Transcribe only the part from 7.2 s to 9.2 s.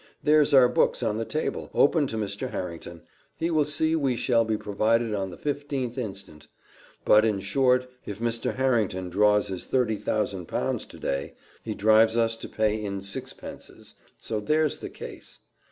in short, if Mr. Harrington